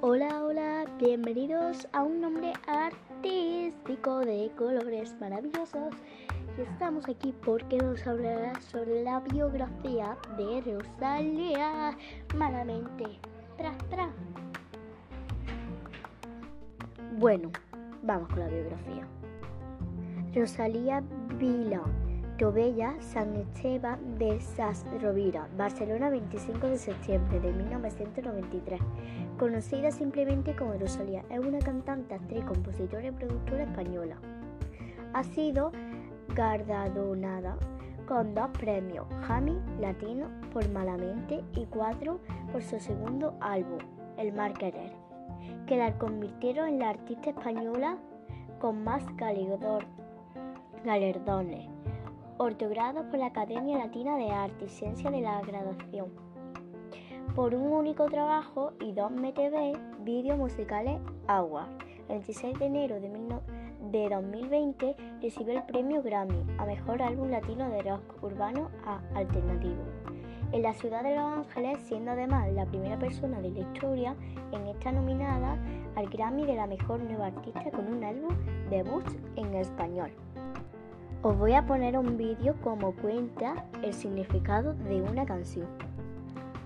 [0.00, 5.96] Hola, hola, bienvenidos a un nombre artístico de colores maravillosos.
[6.56, 11.96] Y estamos aquí porque nos hablará sobre la biografía de Rosalía
[12.36, 13.18] Malamente.
[13.56, 14.10] Tra, tra.
[17.18, 17.50] Bueno,
[18.04, 19.08] vamos con la biografía.
[20.32, 21.02] Rosalía
[21.36, 21.82] Vila
[22.38, 28.78] Tobella San Esteban de Sas Rovira, Barcelona 25 de septiembre de 1993.
[29.38, 34.18] Conocida simplemente como Rosalía, es una cantante, actriz, compositora y productora española.
[35.14, 35.72] Ha sido
[36.34, 37.56] galardonada
[38.06, 42.20] con dos premios Grammy Latino por Malamente y cuatro
[42.52, 43.78] por su segundo álbum,
[44.18, 44.52] El Mar
[45.66, 47.96] que la convirtieron en la artista española
[48.60, 49.02] con más
[50.84, 51.75] galardones
[52.38, 56.08] ortogrados por la Academia Latina de Arte y Ciencia de la Graduación,
[57.34, 61.68] por un único trabajo y dos MTV vídeos musicales Agua.
[62.08, 67.82] El 26 de enero de, 2020 recibió el premio Grammy a Mejor Álbum Latino de
[67.82, 69.82] Rock Urbano a Alternativo
[70.52, 74.14] en la ciudad de Los Ángeles, siendo además la primera persona de la historia
[74.52, 75.58] en estar nominada
[75.96, 78.34] al Grammy de la Mejor Nueva Artista con un álbum
[78.70, 79.04] debut
[79.36, 80.10] en español.
[81.22, 85.66] Os voy a poner un vídeo como cuenta el significado de una canción.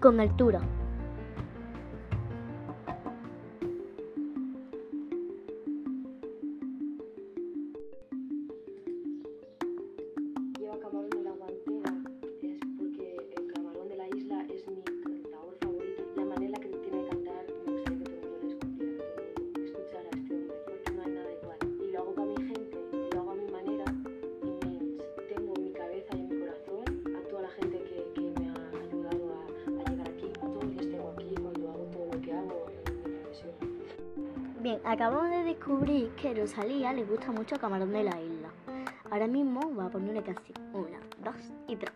[0.00, 0.60] Con altura.
[34.60, 38.48] Bien, acabamos de descubrir que Rosalía le gusta mucho Camarón de la Isla.
[39.08, 40.58] Ahora mismo voy a poner una canción.
[40.74, 41.92] Una, dos y tres.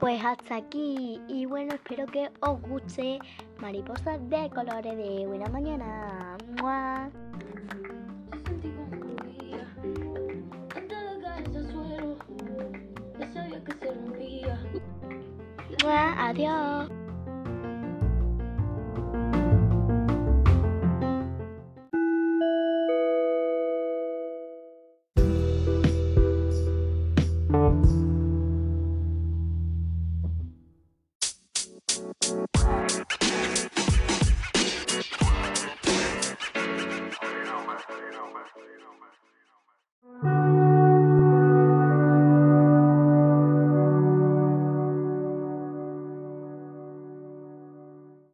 [0.00, 3.20] Pues hasta aquí y bueno, espero que os guste
[3.60, 6.36] Mariposas de colores de buena mañana.
[6.60, 7.08] ¡Mua!
[16.32, 17.01] Adiós.